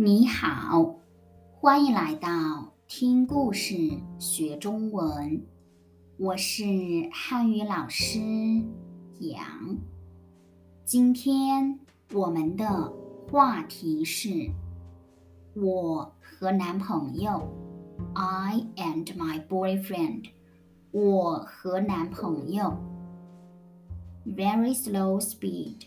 [0.00, 0.94] 你好，
[1.50, 2.28] 欢迎来到
[2.86, 3.74] 听故事
[4.20, 5.44] 学中文。
[6.16, 6.62] 我是
[7.12, 8.20] 汉语老师
[9.18, 9.76] 杨。
[10.84, 11.80] 今天
[12.12, 12.92] 我们的
[13.28, 14.48] 话题是
[15.56, 17.42] 我和男朋友
[18.14, 20.30] ，I and my boyfriend。
[20.92, 22.72] 我和男朋友
[24.24, 25.86] ，very slow speed。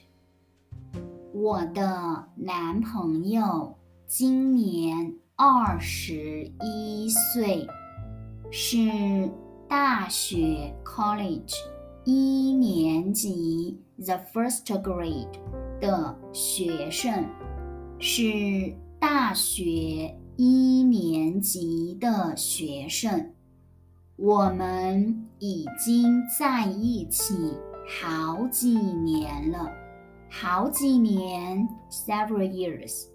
[1.33, 3.77] 我的男朋友。
[4.13, 7.65] 今年二十一岁，
[8.51, 8.77] 是
[9.69, 11.55] 大学 college
[12.03, 15.29] 一年级 the first grade
[15.79, 17.25] 的学生，
[17.99, 23.31] 是大学一年级的学生。
[24.17, 27.33] 我们已经在一起
[27.87, 29.71] 好几年了，
[30.29, 33.05] 好几年 several years。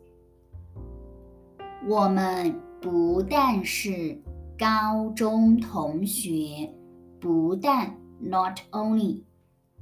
[1.84, 4.20] 我们不但是
[4.58, 6.72] 高中同学，
[7.20, 9.22] 不但 not only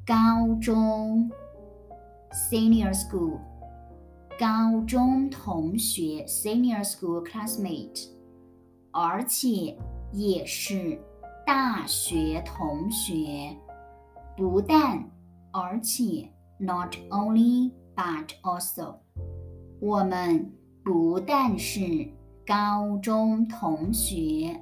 [0.05, 1.31] 高中
[2.33, 3.39] senior school
[4.39, 8.09] 高中同学 senior school classmate，
[8.91, 9.77] 而且
[10.12, 11.00] 也是
[11.47, 13.56] 大学同学，
[14.37, 15.09] 不但
[15.53, 16.28] 而且
[16.59, 18.97] not only but also
[19.81, 20.53] 我们。
[20.84, 22.06] 不但是
[22.46, 24.60] 高中同学，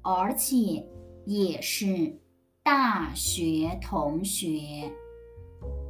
[0.00, 0.88] 而且
[1.26, 2.18] 也是
[2.62, 4.90] 大学同学。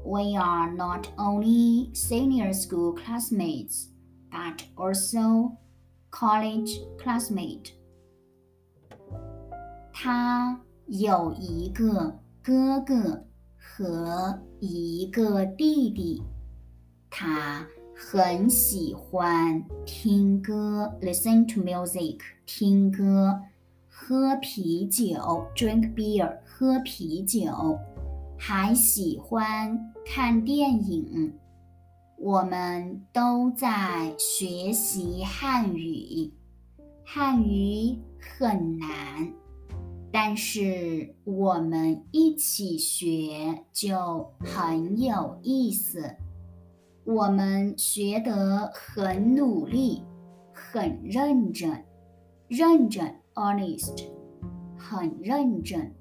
[0.04, 3.86] We are not only senior school classmates,
[4.32, 5.52] but also
[6.10, 7.70] college classmate.
[9.92, 13.24] 他有一个哥哥
[13.56, 16.24] 和一个弟弟，
[17.08, 17.64] 他。
[18.04, 23.40] 很喜欢听歌，listen to music，听歌，
[23.88, 25.14] 喝啤酒
[25.54, 27.78] ，drink beer，喝啤酒，
[28.36, 31.32] 还喜欢看电影。
[32.18, 36.32] 我们都在学习汉语，
[37.04, 39.32] 汉语很难，
[40.10, 46.16] 但是我们一起学就很有意思。
[47.04, 50.04] 我们学得很努力，
[50.52, 51.84] 很认真，
[52.46, 54.08] 认真，honest，
[54.78, 55.92] 很认真。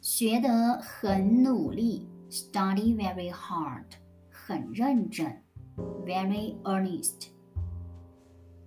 [0.00, 3.82] 学得很努力，study very hard，
[4.30, 5.26] 很认真
[6.06, 7.26] ，very earnest。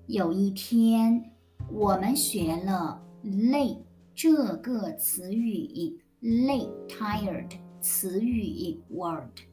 [0.08, 1.32] 有一天，
[1.72, 3.82] 我们学了“累”
[4.14, 9.51] 这个词语，“累 ”tired 词语 word。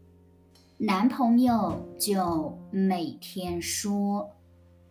[0.81, 4.31] 男朋友就每天说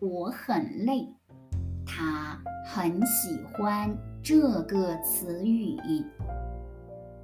[0.00, 1.08] 我很累，
[1.86, 5.78] 他很喜欢这个词语。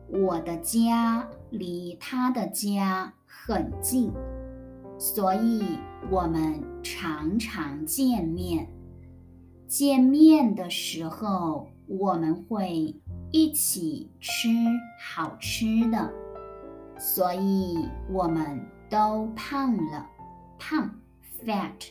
[0.08, 4.10] 我的家离他的家很近，
[4.98, 5.78] 所以
[6.10, 8.66] 我们常常见面。
[9.66, 12.98] 见面的时候，我们会
[13.30, 14.48] 一起吃
[14.98, 16.23] 好吃的。
[16.98, 20.06] 所以我们都胖了，
[20.58, 20.90] 胖
[21.44, 21.90] ，fat。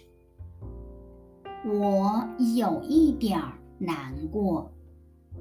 [1.65, 3.41] 我有一点
[3.77, 4.71] 难过。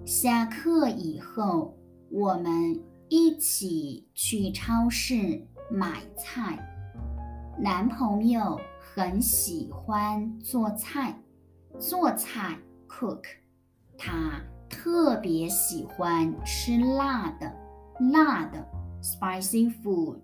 [0.04, 1.76] 下课以后，
[2.10, 6.58] 我们一起去超市买菜。
[7.58, 11.16] 男朋友很喜欢做菜，
[11.78, 12.58] 做菜
[12.88, 13.22] cook。
[13.96, 17.52] 他特别喜欢吃辣的，
[18.12, 18.66] 辣的。
[19.02, 20.20] Spicy food，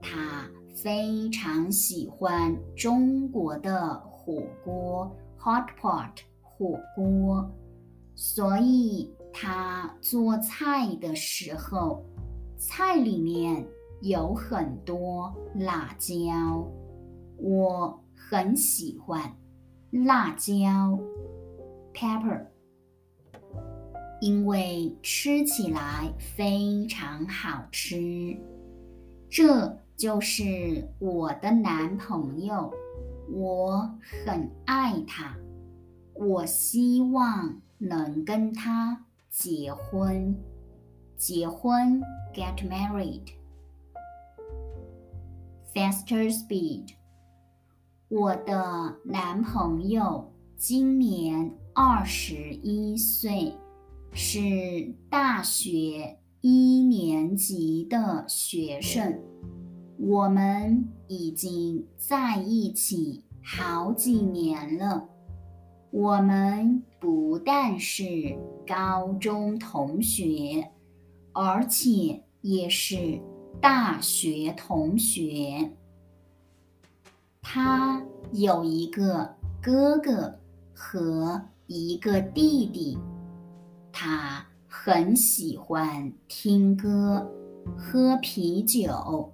[0.00, 0.48] 他
[0.82, 6.10] 非常喜欢中国的火锅 hot pot
[6.42, 7.50] 火锅，
[8.14, 12.04] 所以他做菜的时候，
[12.58, 13.66] 菜里面
[14.02, 16.70] 有很多辣椒，
[17.38, 19.34] 我很喜欢
[19.90, 20.98] 辣椒
[21.94, 22.46] pepper。
[24.20, 28.34] 因为吃起来非常好吃，
[29.28, 32.72] 这就是我的男朋友，
[33.30, 35.36] 我很爱他，
[36.14, 40.34] 我希望能跟他结婚，
[41.16, 42.02] 结婚
[42.34, 42.56] get
[45.74, 46.94] married，faster speed。
[48.08, 53.52] 我的男朋友今年二十一岁。
[54.18, 59.20] 是大学一年级的学生，
[59.98, 65.06] 我们已经在一起好几年了。
[65.90, 68.34] 我们不但是
[68.66, 70.70] 高中同学，
[71.32, 73.20] 而且也是
[73.60, 75.72] 大学同学。
[77.42, 78.02] 他
[78.32, 80.38] 有一个哥哥
[80.74, 82.98] 和一个弟弟，
[83.98, 87.26] 他很喜欢听歌、
[87.78, 89.32] 喝啤酒，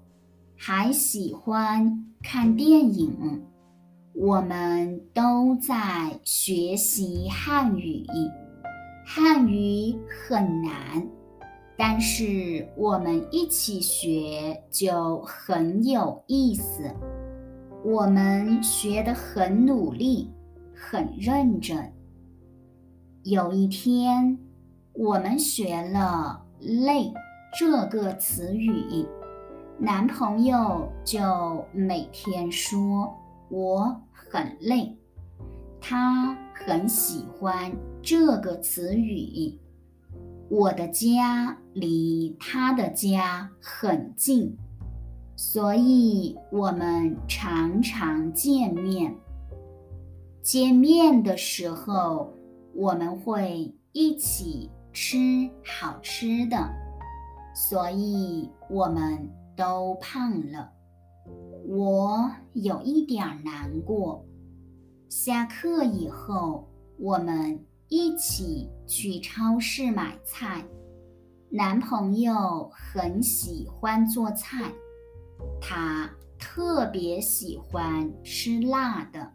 [0.56, 3.42] 还喜欢看电影。
[4.14, 8.06] 我们都在学习汉语，
[9.04, 9.98] 汉语
[10.28, 11.08] 很难，
[11.76, 16.84] 但是我们一起学就很有意思。
[17.84, 20.30] 我们学得很努力，
[20.72, 21.92] 很认真。
[23.24, 24.38] 有一天，
[24.94, 27.12] 我们学了“累”
[27.58, 29.06] 这个词语，
[29.78, 33.12] 男朋友就每天说。
[33.48, 34.96] 我很累，
[35.78, 39.58] 他很喜欢这个词语。
[40.48, 44.56] 我的家离他的家很近，
[45.36, 49.14] 所以我们常常见面。
[50.40, 52.32] 见面的时候，
[52.74, 56.70] 我们会一起吃好吃的，
[57.54, 60.70] 所以我们都胖了。
[61.66, 64.24] 我有一点难过。
[65.08, 66.68] 下课以后，
[66.98, 70.64] 我们一起去超市买菜。
[71.50, 74.72] 男朋友很喜欢做菜，
[75.60, 79.32] 他特别喜欢吃辣的。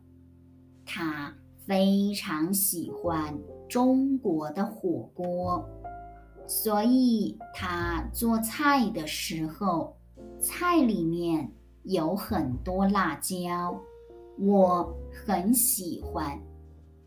[0.84, 1.34] 他
[1.66, 5.68] 非常喜欢中国的火锅，
[6.48, 9.96] 所以他做菜的时候，
[10.40, 11.52] 菜里面。
[11.84, 13.80] 有很多辣椒，
[14.38, 14.94] 我
[15.26, 16.38] 很喜欢，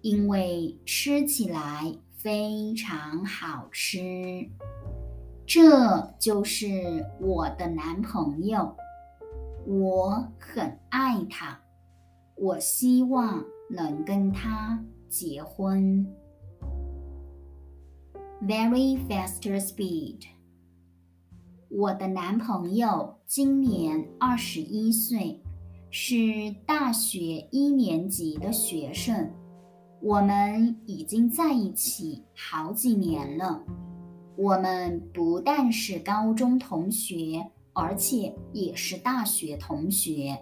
[0.00, 4.48] 因为吃起来非常好吃。
[5.46, 8.74] 这就是我的男朋友，
[9.66, 11.60] 我很爱他，
[12.36, 16.10] 我希望能跟他结婚。
[18.50, 20.23] Very fast speed.
[21.69, 25.41] 我的男朋友今年二十一岁，
[25.88, 29.31] 是大学一年级的学生。
[30.02, 33.62] 我们已经在一起好几年了。
[34.35, 40.37] 我们不但是高中同学，而且也是大学同学。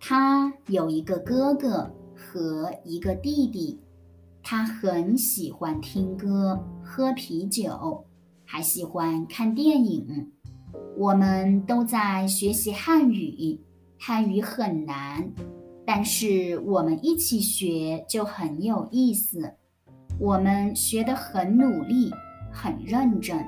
[0.00, 3.78] 他有一个哥哥和一个弟弟。
[4.50, 8.02] 他很喜欢听歌、喝啤酒，
[8.46, 10.32] 还喜欢看电影。
[10.96, 13.60] 我们都在学习汉语，
[13.98, 15.30] 汉语很难，
[15.84, 19.52] 但是我们一起学就很有意思。
[20.18, 22.10] 我们学得很努力，
[22.50, 23.38] 很认真。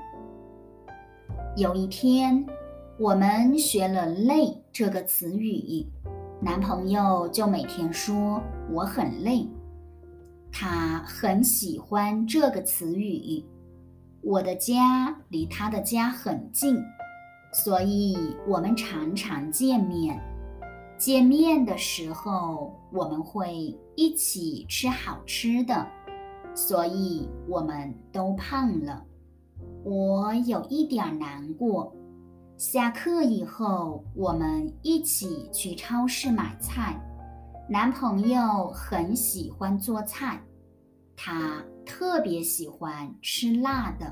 [1.56, 2.44] 有一天，
[2.99, 5.87] 我们学了“累”这个词语，
[6.43, 9.49] 男朋友就每天说我很累。
[10.52, 13.44] 他很喜欢这个词语。
[14.23, 16.76] 我的家离他的家很近。
[17.52, 18.17] 所以
[18.47, 20.17] 我们常常见面，
[20.96, 25.84] 见面的时候我们会一起吃好吃的，
[26.55, 29.05] 所以我们都胖了。
[29.82, 31.93] 我有一点难过。
[32.56, 37.01] 下课以后我们一起去超市买菜，
[37.69, 40.41] 男朋友很喜欢做菜，
[41.22, 44.10] 他特别喜欢吃辣的。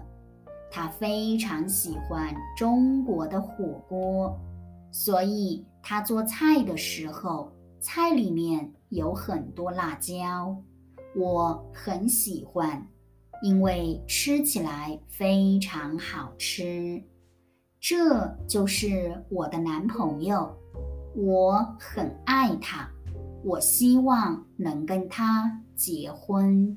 [0.71, 4.39] 他非常喜欢中国的火锅，
[4.93, 7.51] 所以他做菜的时候，
[7.81, 10.55] 菜里面有很多辣椒。
[11.17, 12.87] 我很喜欢，
[13.43, 17.03] 因为吃起来非常好吃。
[17.81, 20.55] 这就是我的男朋友，
[21.17, 22.87] 我很爱他，
[23.43, 26.77] 我希望能跟他结婚。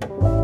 [0.00, 0.35] Bye.